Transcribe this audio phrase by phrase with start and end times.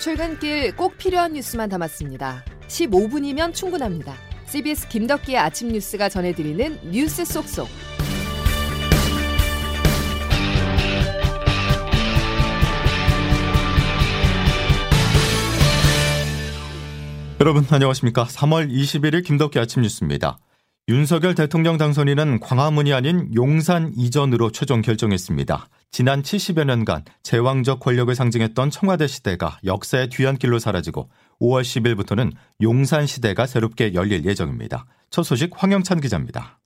[0.00, 2.42] 출근길 꼭 필요한 뉴스만 담았습니다.
[2.68, 4.14] 15분이면 충분합니다.
[4.46, 7.68] CBS 김덕기의 아침 뉴스가 전해드리는 뉴스 속속.
[17.40, 18.24] 여러분 안녕하십니까?
[18.24, 20.38] 3월 21일 김덕기 아침 뉴스입니다.
[20.88, 25.68] 윤석열 대통령 당선인은 광화문이 아닌 용산 이전으로 최종 결정했습니다.
[25.90, 31.10] 지난 70여 년간 제왕적 권력을 상징했던 청와대 시대가 역사의 뒤안길로 사라지고
[31.40, 34.86] 5월 10일부터는 용산 시대가 새롭게 열릴 예정입니다.
[35.10, 36.60] 첫 소식 황영찬 기자입니다.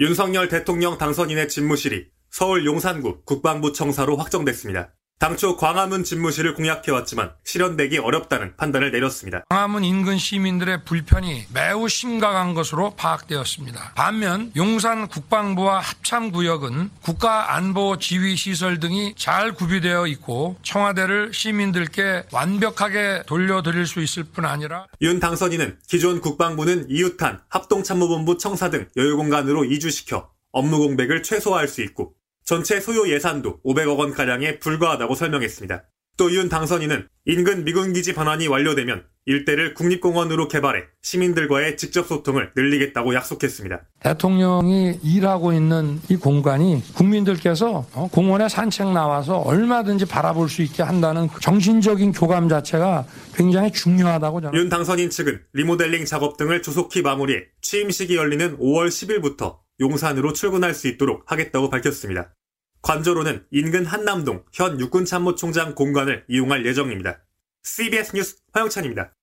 [0.00, 4.94] 윤석열 대통령 당선인의 집무실이 서울 용산구 국방부 청사로 확정됐습니다.
[5.22, 9.44] 당초 광화문 집무실을 공약해왔지만 실현되기 어렵다는 판단을 내렸습니다.
[9.50, 13.92] 광화문 인근 시민들의 불편이 매우 심각한 것으로 파악되었습니다.
[13.94, 24.24] 반면 용산 국방부와 합참구역은 국가안보지휘시설 등이 잘 구비되어 있고 청와대를 시민들께 완벽하게 돌려드릴 수 있을
[24.24, 31.68] 뿐 아니라 윤 당선인은 기존 국방부는 이웃한 합동참모본부 청사 등 여유공간으로 이주시켜 업무 공백을 최소화할
[31.68, 35.84] 수 있고 전체 소요 예산도 500억 원가량에 불과하다고 설명했습니다.
[36.16, 43.80] 또 윤 당선인은 인근 미군기지 반환이 완료되면 일대를 국립공원으로 개발해 시민들과의 직접 소통을 늘리겠다고 약속했습니다.
[44.00, 51.28] 대통령이 일하고 있는 이 공간이 국민들께서 어, 공원에 산책 나와서 얼마든지 바라볼 수 있게 한다는
[51.28, 54.58] 그 정신적인 교감 자체가 굉장히 중요하다고 저는.
[54.58, 60.88] 윤 당선인 측은 리모델링 작업 등을 조속히 마무리해 취임식이 열리는 5월 10일부터 용산으로 출근할 수
[60.88, 62.34] 있도록 하겠다고 밝혔습니다.
[62.82, 67.20] 관저로는 인근 한남동 현 육군참모총장 공간을 이용할 예정입니다.
[67.62, 69.14] CBS 뉴스 화영찬입니다.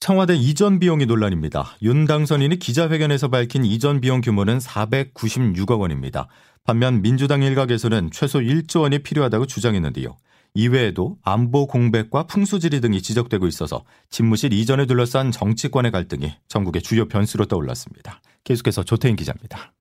[0.00, 1.76] 청와대 이전 비용이 논란입니다.
[1.82, 6.28] 윤 당선인이 기자회견에서 밝힌 이전 비용 규모는 496억 원입니다.
[6.64, 10.16] 반면 민주당 일각에서는 최소 1조 원이 필요하다고 주장했는데요.
[10.54, 17.46] 이외에도 안보 공백과 풍수지리 등이 지적되고 있어서 집무실 이전에 둘러싼 정치권의 갈등이 전국의 주요 변수로
[17.46, 18.20] 떠올랐습니다.
[18.44, 19.72] 계속해서 조태인 기자입니다.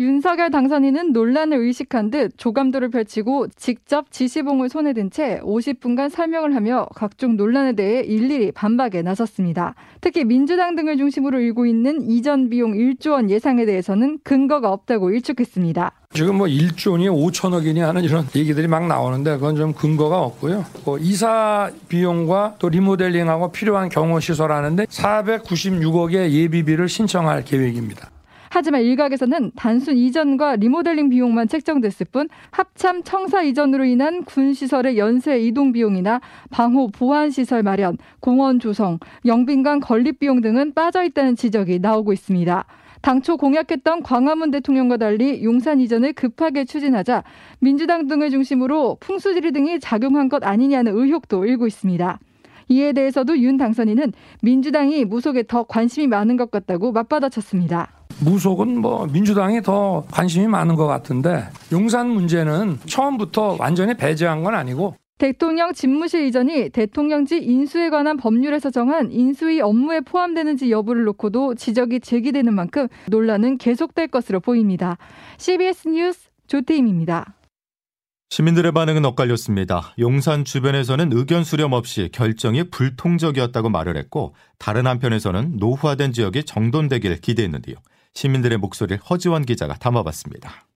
[0.00, 6.86] 윤석열 당선인은 논란을 의식한 듯 조감도를 펼치고 직접 지시봉을 손에 든 채 50분간 설명을 하며
[6.94, 9.74] 각종 논란에 대해 일일이 반박에 나섰습니다.
[10.02, 15.92] 특히 민주당 등을 중심으로 일고 있는 이전 비용 1조 원 예상에 대해서는 근거가 없다고 일축했습니다.
[16.12, 20.64] 지금 뭐 1조니 5천억이니 하는 이런 얘기들이 막 나오는데 그건 좀 근거가 없고요.
[20.84, 28.10] 뭐 이사 비용과 또 리모델링하고 필요한 경호 시설 하는데 496억의 예비비를 신청할 계획입니다.
[28.50, 35.38] 하지만 일각에서는 단순 이전과 리모델링 비용만 책정됐을 뿐 합참 청사 이전으로 인한 군 시설의 연쇄
[35.40, 36.20] 이동 비용이나
[36.50, 42.64] 방호 보안 시설 마련, 공원 조성, 영빈관 건립 비용 등은 빠져 있다는 지적이 나오고 있습니다.
[43.00, 47.22] 당초 공약했던 광화문 대통령과 달리 용산 이전을 급하게 추진하자
[47.60, 52.18] 민주당 등을 중심으로 풍수지리 등이 작용한 것 아니냐는 의혹도 일고 있습니다.
[52.70, 57.97] 이에 대해서도 윤 당선인은 민주당이 무속에 더 관심이 많은 것 같다고 맞받아쳤습니다.
[58.20, 64.96] 무속은 뭐 민주당이 더 관심이 많은 것 같은데 용산 문제는 처음부터 완전히 배제한 건 아니고
[65.18, 72.54] 대통령 집무실 이전이 대통령직 인수에 관한 법률에서 정한 인수위 업무에 포함되는지 여부를 놓고도 지적이 제기되는
[72.54, 74.96] 만큼 논란은 계속될 것으로 보입니다.
[75.38, 77.34] CBS 뉴스 조태임입니다.
[78.30, 79.94] 시민들의 반응은 엇갈렸습니다.
[79.98, 87.76] 용산 주변에서는 의견 수렴 없이 결정이 불통적이었다고 말을 했고 다른 한편에서는 노후화된 지역이 정돈되길 기대했는데요.
[88.14, 90.66] 시민들의 목소리를 허지원 기자가 담아봤습니다.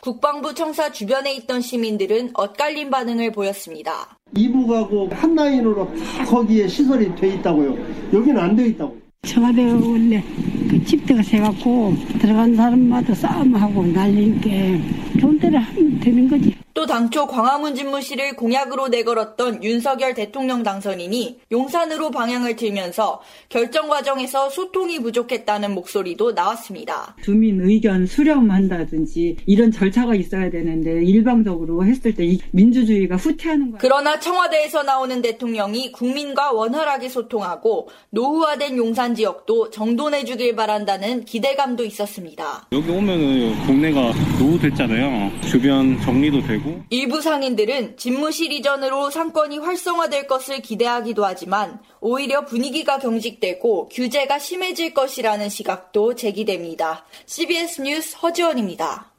[0.00, 4.16] 국방부 청사 주변에 있던 시민들은 엇갈린 반응을 보였습니다.
[4.36, 7.74] 이북하고 한 라인으로 다 거기에 시설이 돼 있다고요.
[8.12, 8.96] 여기는 안 돼 있다고.
[9.26, 10.22] 청와대가 원래
[10.70, 16.54] 그 집대가 세갖고 들어간 사람마다 싸움하고 난리니까 좋은 데를 하면 되는 거지.
[16.76, 24.98] 또 당초 광화문 집무실을 공약으로 내걸었던 윤석열 대통령 당선인이 용산으로 방향을 틀면서 결정 과정에서 소통이
[24.98, 27.16] 부족했다는 목소리도 나왔습니다.
[27.22, 33.78] 주민 의견 수렴한다든지 이런 절차가 있어야 되는데 일방적으로 했을 때 민주주의가 후퇴하는 거예요.
[33.80, 42.68] 그러나 청와대에서 나오는 대통령이 국민과 원활하게 소통하고 노후화된 용산 지역도 정돈해 주길 바란다는 기대감도 있었습니다.
[42.70, 45.40] 여기 오면은 동네가 노후됐잖아요.
[45.48, 53.88] 주변 정리도 되고 일부 상인들은 집무실 이전으로 상권이 활성화될 것을 기대하기도 하지만 오히려 분위기가 경직되고
[53.88, 57.06] 규제가 심해질 것이라는 시각도 제기됩니다.
[57.26, 59.12] CBS 뉴스 허지원입니다.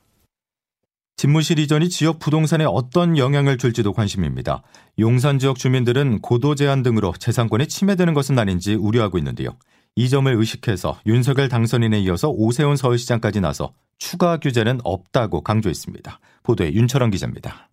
[1.19, 4.61] 집무실 이전이 지역 부동산에 어떤 영향을 줄지도 관심입니다.
[4.99, 9.49] 용산 지역 주민들은 고도 제한 등으로 재산권이 침해되는 것은 아닌지 우려하고 있는데요.
[9.97, 16.19] 이 점을 의식해서 윤석열 당선인에 이어서 오세훈 서울시장까지 나서 추가 규제는 없다고 강조했습니다.
[16.43, 17.71] 보도에 윤철원 기자입니다.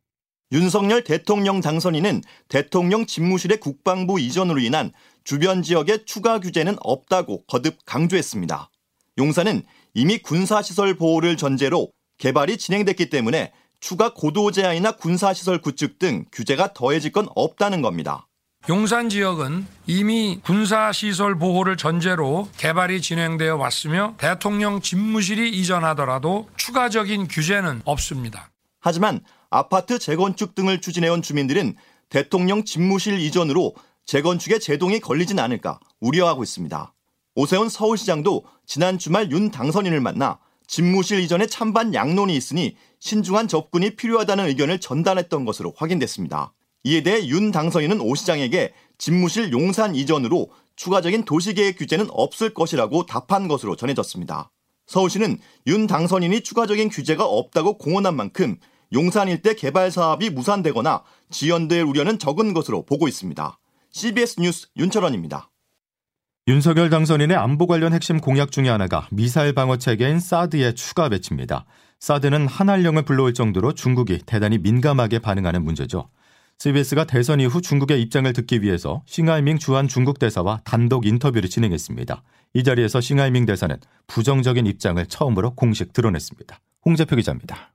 [0.51, 4.93] 윤석열 대통령 당선인은 대통령 집무실의 국방부 이전으로 인한
[5.23, 8.71] 주변 지역의 추가 규제는 없다고 거듭 강조했습니다.
[9.19, 9.63] 용산은
[9.93, 17.13] 이미 군사시설 보호를 전제로 개발이 진행됐기 때문에 추가 고도 제한이나 군사시설 구축 등 규제가 더해질
[17.13, 18.27] 건 없다는 겁니다.
[18.67, 28.51] 용산 지역은 이미 군사시설 보호를 전제로 개발이 진행되어 왔으며 대통령 집무실이 이전하더라도 추가적인 규제는 없습니다.
[28.81, 29.21] 하지만
[29.51, 31.75] 아파트 재건축 등을 추진해온 주민들은
[32.09, 33.75] 대통령 집무실 이전으로
[34.07, 36.95] 재건축에 제동이 걸리진 않을까 우려하고 있습니다.
[37.35, 44.47] 오세훈 서울시장도 지난 주말 윤 당선인을 만나 집무실 이전에 찬반 양론이 있으니 신중한 접근이 필요하다는
[44.47, 46.55] 의견을 전달했던 것으로 확인됐습니다.
[46.85, 53.49] 이에 대해 윤 당선인은 오 시장에게 집무실 용산 이전으로 추가적인 도시계획 규제는 없을 것이라고 답한
[53.49, 54.51] 것으로 전해졌습니다.
[54.87, 58.57] 서울시는 윤 당선인이 추가적인 규제가 없다고 공언한 만큼
[58.93, 63.59] 용산 일대 개발 사업이 무산되거나 지연될 우려는 적은 것으로 보고 있습니다.
[63.91, 65.51] CBS 뉴스 윤철원입니다.
[66.47, 71.65] 윤석열 당선인의 안보 관련 핵심 공약 중의 하나가 미사일 방어 체계인 사드의 추가 배치입니다.
[72.01, 76.11] 사드는 한한령을 불러올 정도로 중국이 대단히 민감하게 반응하는 문제죠.
[76.59, 82.23] CBS가 대선 이후 중국의 입장을 듣기 위해서 싱하이밍 주한 중국 대사와 단독 인터뷰를 진행했습니다.
[82.55, 86.59] 이 자리에서 싱하이밍 대사는 부정적인 입장을 처음으로 공식 드러냈습니다.
[86.87, 87.75] 홍제표 기자입니다.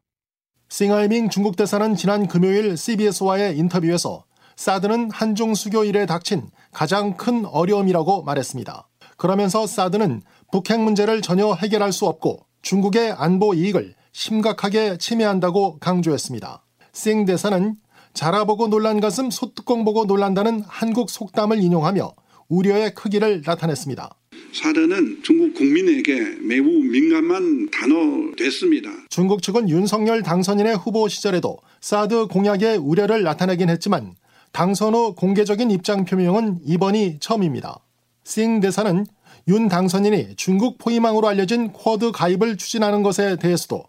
[0.69, 4.23] 싱하이밍 중국 대사는 지난 금요일 CBS와의 인터뷰에서
[4.55, 8.87] 사드는 한중 수교 이래 닥친 가장 큰 어려움이라고 말했습니다.
[9.17, 10.21] 그러면서 사드는
[10.51, 16.63] 북핵 문제를 전혀 해결할 수 없고 중국의 안보 이익을 심각하게 침해한다고 강조했습니다.
[16.91, 17.75] 싱 대사는
[18.19, 22.12] 자라보고 놀란 가슴 소뚜껑 보고 놀란다는 한국 속담을 인용하며
[22.50, 24.13] 우려의 크기를 나타냈습니다.
[24.51, 27.95] 사드는 중국 국민에게 매우 민감한 단어
[28.36, 28.89] 됐습니다.
[29.10, 34.16] 중국 측은 윤석열 당선인의 후보 시절에도 사드 공약의 우려를 나타내긴 했지만
[34.51, 37.80] 당선 후 공개적인 입장 표명은 이번이 처음입니다.
[38.25, 39.06] 싱 대사는
[39.48, 43.86] 윤 당선인이 중국 포위망으로 알려진 쿼드 가입을 추진하는 것에 대해서도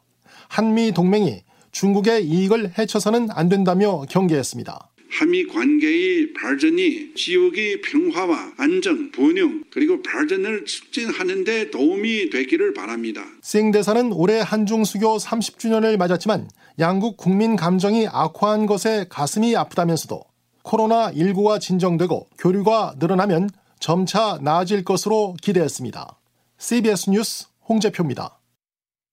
[0.47, 4.91] 한미 동맹이 중국의 이익을 해쳐서는 안 된다며 경계했습니다.
[5.13, 13.25] 한미 관계의 발전이 지역의 평화와 안정, 번영 그리고 발전을 촉진하는 데 도움이 되기를 바랍니다.
[13.43, 20.23] 싱 대사는 올해 한중 수교 30주년을 맞았지만 양국 국민 감정이 악화한 것에 가슴이 아프다면서도
[20.63, 23.51] 코로나19가 진정되고 교류가 늘어나면
[23.81, 26.19] 점차 나아질 것으로 기대했습니다.
[26.59, 28.39] CBS 뉴스 홍재표입니다.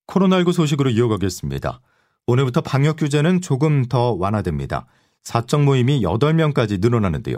[0.08, 1.82] 코로나19 소식으로 이어가겠습니다.
[2.30, 4.86] 오늘부터 방역 규제는 조금 더 완화됩니다.
[5.24, 7.38] 사적 모임이 8명까지 늘어나는데요.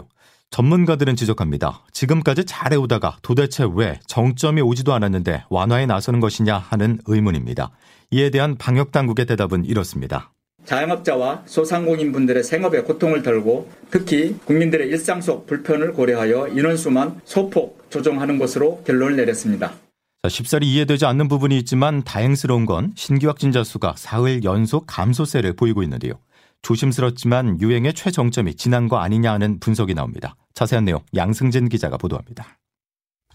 [0.50, 1.84] 전문가들은 지적합니다.
[1.92, 7.70] 지금까지 잘해오다가 도대체 왜 정점이 오지도 않았는데 완화에 나서는 것이냐 하는 의문입니다.
[8.10, 10.32] 이에 대한 방역 당국의 대답은 이렇습니다.
[10.64, 18.82] 자영업자와 소상공인분들의 생업에 고통을 덜고 특히 국민들의 일상 속 불편을 고려하여 인원수만 소폭 조정하는 것으로
[18.84, 19.72] 결론을 내렸습니다.
[20.22, 25.82] 자, 쉽사리 이해되지 않는 부분이 있지만 다행스러운 건 신규 확진자 수가 사흘 연속 감소세를 보이고
[25.82, 26.12] 있는데요.
[26.60, 30.36] 조심스럽지만 유행의 최정점이 지난 거 아니냐 하는 분석이 나옵니다.
[30.52, 32.58] 자세한 내용 양승진 기자가 보도합니다.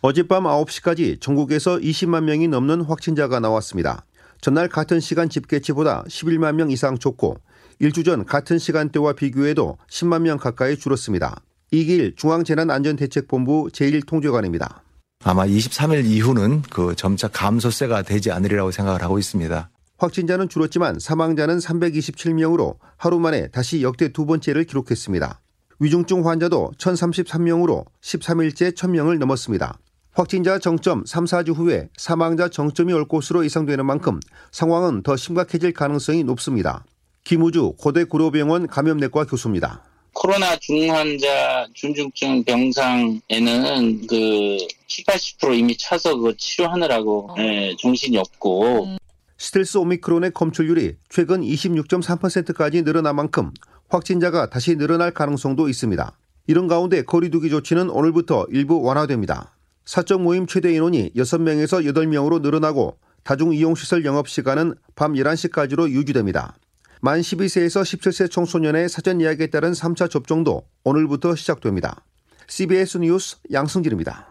[0.02, 4.06] 어젯밤 9시까지 전국에서 20만 명이 넘는 확진자가 나왔습니다.
[4.40, 7.38] 전날 같은 시간 집계치보다 11만 명 이상 좋고
[7.80, 11.42] 일주 전 같은 시간대와 비교해도 10만 명 가까이 줄었습니다.
[11.72, 14.85] 이길 중앙재난안전대책본부 제1통제관입니다.
[15.28, 19.72] 아마 23일 이후는 그 점차 감소세가 되지 않으리라고 생각을 하고 있습니다.
[19.98, 25.42] 확진자는 줄었지만 사망자는 327명으로 하루 만에 다시 역대 두 번째를 기록했습니다.
[25.80, 29.80] 위중증 환자도 1033명으로 13일째 1000명을 넘었습니다.
[30.14, 34.20] 확진자 정점 3, 4주 후에 사망자 정점이 올 것으로 예상되는 만큼
[34.52, 36.86] 상황은 더 심각해질 가능성이 높습니다.
[37.24, 39.82] 김우주 고대 고려병원 감염내과 교수입니다.
[40.26, 48.98] 코로나 중환자 중증증 병상에는 그 7, 80% 이미 차서 그 치료하느라고 네, 정신이 없고
[49.38, 53.52] 스텔스 오미크론의 검출률이 최근 26.3%까지 늘어난 만큼
[53.90, 56.18] 확진자가 다시 늘어날 가능성도 있습니다.
[56.48, 59.54] 이런 가운데 거리두기 조치는 오늘부터 일부 완화됩니다.
[59.86, 66.56] 사적 모임 최대 인원이 6명에서 8명으로 늘어나고 다중 이용시설 영업시간은 밤 11시까지로 유지됩니다.
[67.02, 72.04] 만 12세에서 17세 청소년의 사전 예약에 따른 3차 접종도 오늘부터 시작됩니다.
[72.48, 74.28] CBS 뉴스 양승길입니다.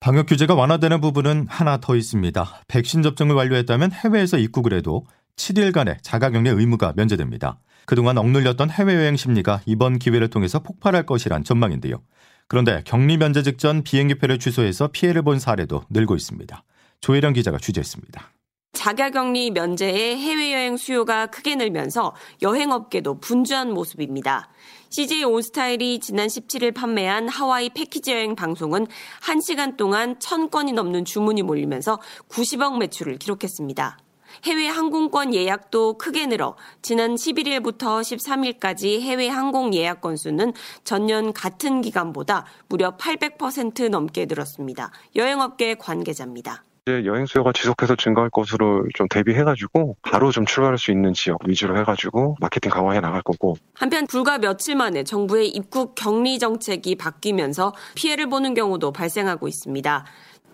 [0.00, 2.62] 방역 규제가 완화되는 부분은 하나 더 있습니다.
[2.68, 5.04] 백신 접종을 완료했다면 해외에서 입국을 해도
[5.36, 7.60] 7일간의 자가격리 의무가 면제됩니다.
[7.84, 12.02] 그동안 억눌렸던 해외여행 심리가 이번 기회를 통해서 폭발할 것이란 전망인데요.
[12.48, 16.64] 그런데 격리 면제 직전 비행기표를 취소해서 피해를 본 사례도 늘고 있습니다.
[17.00, 18.32] 조혜령 기자가 취재했습니다.
[18.80, 24.48] 자가격리 면제에 해외여행 수요가 크게 늘면서 여행업계도 분주한 모습입니다.
[24.88, 28.86] CJ 온스타일이 지난 17일 판매한 하와이 패키지 여행 방송은
[29.22, 32.00] 1시간 동안 1000건이 넘는 주문이 몰리면서
[32.30, 33.98] 90억 매출을 기록했습니다.
[34.44, 42.46] 해외 항공권 예약도 크게 늘어 지난 11일부터 13일까지 해외 항공 예약 건수는 전년 같은 기간보다
[42.68, 44.90] 무려 800% 넘게 늘었습니다.
[45.16, 46.64] 여행업계 관계자입니다.
[46.86, 51.78] 이제 여행 수요가 지속해서 증가할 것으로 좀 대비해가지고 바로 좀 출발할 수 있는 지역 위주로
[51.78, 53.56] 해가지고 마케팅 강화해 나갈 거고.
[53.74, 60.04] 한편 불과 며칠 만에 정부의 입국 격리 정책이 바뀌면서 피해를 보는 경우도 발생하고 있습니다.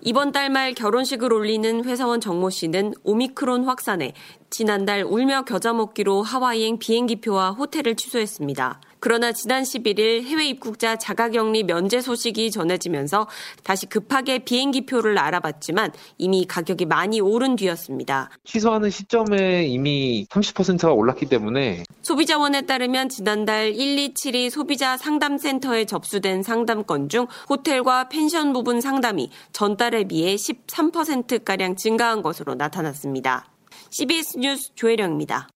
[0.02, 4.12] 이번 달 말 결혼식을 올리는 회사원 정모 씨는 오미크론 확산에
[4.56, 8.80] 지난달 울며 겨자 먹기로 하와이행 비행기표와 호텔을 취소했습니다.
[9.00, 13.28] 그러나 지난 11일 해외 입국자 자가격리 면제 소식이 전해지면서
[13.64, 18.30] 다시 급하게 비행기표를 알아봤지만 이미 가격이 많이 오른 뒤였습니다.
[18.44, 27.26] 취소하는 시점에 이미 30%가 올랐기 때문에 소비자원에 따르면 지난달 127이 소비자 상담센터에 접수된 상담건 중
[27.50, 33.50] 호텔과 펜션 부분 상담이 전달에 비해 13%가량 증가한 것으로 나타났습니다.
[33.90, 35.48] CBS 뉴스 조혜령입니다.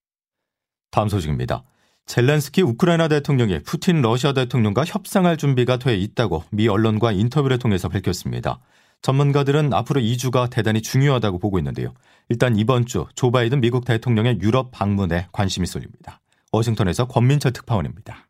[0.90, 1.62] 다음 소식입니다.
[2.06, 8.58] 젤렌스키 우크라이나 대통령이 푸틴 러시아 대통령과 협상할 준비가 돼 있다고 미 언론과 인터뷰를 통해서 밝혔습니다.
[9.02, 11.94] 전문가들은 앞으로 2주가 대단히 중요하다고 보고 있는데요.
[12.28, 16.20] 일단 이번 주 조 바이든 미국 대통령의 유럽 방문에 관심이 쏠립니다.
[16.52, 18.26] 워싱턴에서 권민철 특파원입니다.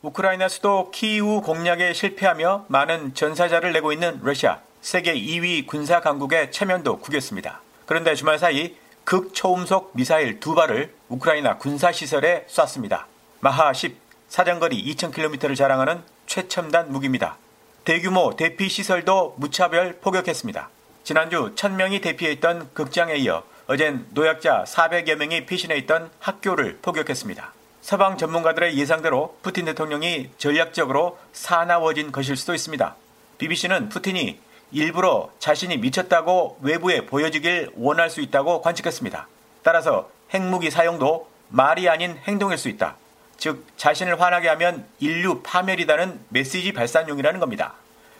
[0.00, 6.98] 우크라이나 수도 키이우 공략에 실패하며 많은 전사자를 내고 있는 러시아 세계 2위 군사 강국의 체면도
[6.98, 7.60] 구겼습니다.
[7.86, 13.06] 그런데 주말 사이 극초음속 미사일 두 발을 우크라이나 군사시설에 쐈습니다.
[13.40, 13.96] 마하 10
[14.28, 17.36] 사정거리 2000km를 자랑하는 최첨단 무기입니다.
[17.84, 20.70] 대규모 대피 시설도 무차별 포격했습니다.
[21.04, 27.52] 지난주 1000명이 대피했던 극장에 이어 어젠 노약자 400여 명이 피신해 있던 학교를 포격했습니다.
[27.80, 32.94] 서방 전문가들의 예상대로 푸틴 대통령이 전략적으로 사나워진 것일 수도 있습니다.
[33.38, 34.38] BBC는 푸틴이
[34.72, 39.28] 일부러 자신이 미쳤다고 외부에 보여주길 원할 수 있다고 관측했습니다.
[39.62, 42.96] 따라서 핵무기 사용도 말이 아닌 행동일 수 있다.
[43.36, 47.74] 즉 자신을 화나게 하면 인류 파멸이다는 메시지 발산용이라는 겁니다.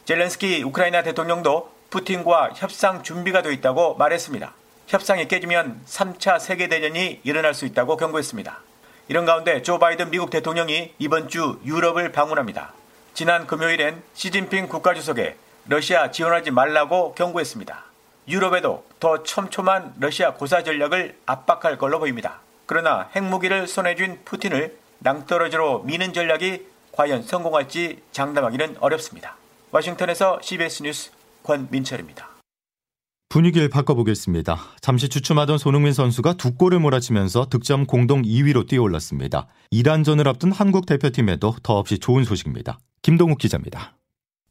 [0.05, 4.53] 젤렌스키 우크라이나 대통령도 푸틴과 협상 준비가 되어 있다고 말했습니다.
[4.89, 8.61] 협상이 깨지면 3차 세계대전이 일어날 수 있다고 경고했습니다.
[9.09, 12.73] 이런 가운데 조 바이든 미국 대통령이 이번 주 유럽을 방문합니다.
[13.15, 17.85] 지난 금요일엔 시진핑 국가주석에 러시아 지원하지 말라고 경고했습니다.
[18.29, 22.41] 유럽에도 더 촘촘한 러시아 고사 전략을 압박할 걸로 보입니다.
[22.67, 29.37] 그러나 핵무기를 손에 쥔 푸틴을 낭떠러지로 미는 전략이 과연 성공할지 장담하기는 어렵습니다.
[29.71, 31.11] 워싱턴에서 CBS 뉴스
[31.43, 32.29] 권민철입니다.
[33.29, 34.59] 분위기를 바꿔보겠습니다.
[34.83, 39.47] 잠시 주춤하던 손흥민 선수가 두 골을 몰아치면서 득점 공동 2위로 뛰어올랐습니다.
[39.71, 42.79] 이란전을 앞둔 한국 대표팀에도 더없이 좋은 소식입니다.
[43.01, 43.95] 김동욱 기자입니다.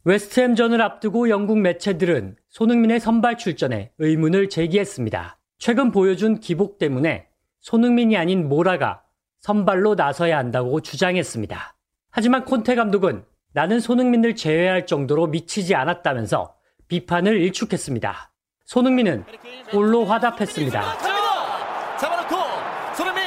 [0.03, 5.37] 웨스트햄전을 앞두고 영국 매체들은 손흥민의 선발 출전에 의문을 제기했습니다.
[5.59, 7.27] 최근 보여준 기복 때문에
[7.59, 9.03] 손흥민이 아닌 모라가
[9.41, 11.75] 선발로 나서야 한다고 주장했습니다.
[12.09, 16.55] 하지만 콘테 감독은 나는 손흥민을 제외할 정도로 미치지 않았다면서
[16.87, 18.31] 비판을 일축했습니다.
[18.65, 19.25] 손흥민은
[19.69, 20.97] 골로 화답했습니다.
[21.99, 22.35] 잡아놓고
[22.95, 23.23] 손흥민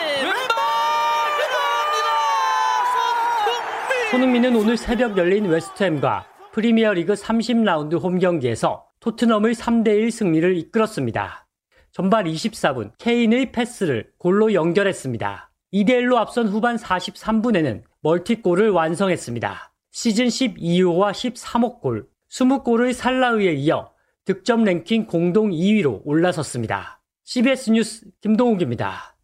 [4.11, 11.49] 손흥민은 오늘 새벽 열린 웨스트햄과 프리미어리그 30라운드 홈 경기에서 토트넘을 3대1 승리를 이끌었습니다.
[11.91, 15.51] 전반 24분 케인의 패스를 골로 연결했습니다.
[15.73, 19.73] 2대1로 앞선 후반 43분에는 멀티골을 완성했습니다.
[19.91, 23.91] 시즌 12호와 13호 골, 20골의 살라에 이어
[24.25, 27.03] 득점 랭킹 공동 2위로 올라섰습니다.
[27.25, 29.17] CBS 뉴스 김동욱입니다.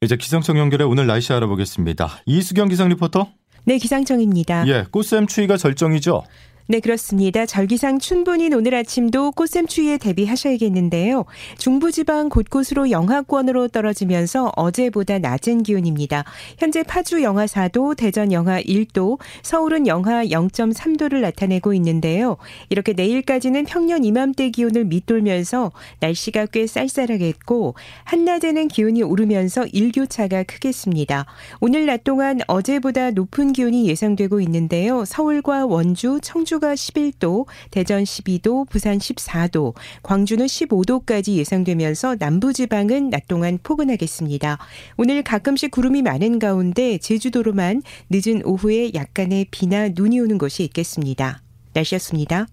[0.00, 2.22] 이제 기상청 연결해 오늘 날씨 알아보겠습니다.
[2.24, 3.28] 이수경 기상 리포터.
[3.66, 4.66] 네, 기상청입니다.
[4.68, 6.22] 예, 꽃샘 추위가 절정이죠.
[6.66, 7.44] 네, 그렇습니다.
[7.44, 11.26] 절기상 춘분인 오늘 아침도 꽃샘 추위에 대비하셔야겠는데요.
[11.58, 16.24] 중부지방 곳곳으로 영하권으로 떨어지면서 어제보다 낮은 기온입니다.
[16.56, 22.38] 현재 파주 영하 4도, 대전 영하 1도, 서울은 영하 0.3도를 나타내고 있는데요.
[22.70, 31.26] 이렇게 내일까지는 평년 이맘때 기온을 밑돌면서 날씨가 꽤 쌀쌀하겠고 한낮에는 기온이 오르면서 일교차가 크겠습니다.
[31.60, 35.04] 오늘 낮 동안 어제보다 높은 기온이 예상되고 있는데요.
[35.04, 43.58] 서울과 원주, 청주 청주가 11도, 대전 12도, 부산 14도, 광주는 15도까지 예상되면서 남부지방은 낮 동안
[43.62, 44.58] 포근하겠습니다.
[44.96, 51.42] 오늘 가끔씩 구름이 많은 가운데 제주도로만 늦은 오후에 약간의 비나 눈이 오는 곳이 있겠습니다.
[51.72, 52.46] 날씨였습니다.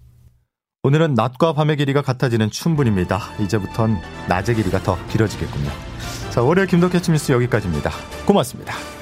[0.84, 3.20] 오늘은 낮과 밤의 길이가 같아지는 춘분입니다.
[3.43, 5.70] 이제부턴 낮의 길이가 더 길어지겠군요.
[6.31, 7.91] 자, 월요일 김덕현 뉴스 여기까지입니다.
[8.25, 9.00] 고맙습니다.